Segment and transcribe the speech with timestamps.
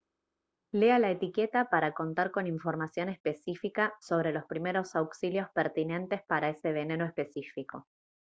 [0.71, 6.71] lea la etiqueta para contar con información específica sobre los primeros auxilios pertinentes para ese
[6.71, 7.87] veneno específico